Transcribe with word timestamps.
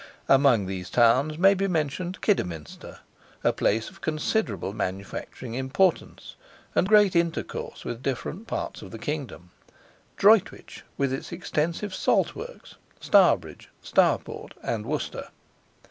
Among 0.27 0.65
these 0.65 0.89
towns 0.89 1.37
may 1.37 1.53
be 1.53 1.67
mentioned 1.67 2.21
Kidderminster, 2.21 3.01
a 3.43 3.53
place 3.53 3.87
of 3.91 4.01
considerable 4.01 4.73
manufacturing 4.73 5.53
importance, 5.53 6.35
and 6.73 6.87
great 6.89 7.15
intercourse 7.15 7.85
with 7.85 8.01
different 8.01 8.47
parts 8.47 8.81
of 8.81 8.89
the 8.89 8.97
kingdom; 8.97 9.51
Droitwich, 10.17 10.83
with 10.97 11.13
its 11.13 11.31
extensive 11.31 11.93
salt 11.93 12.33
works; 12.33 12.77
Stourbridge, 12.99 13.69
Stourport 13.83 14.53
and 14.63 14.87
Worcester. 14.87 15.27